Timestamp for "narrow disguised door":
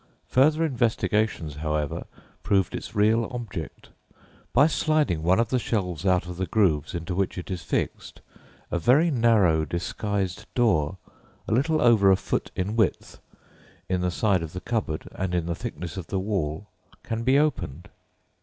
9.11-10.97